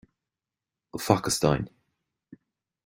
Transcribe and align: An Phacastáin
An 0.93 0.99
Phacastáin 1.05 1.69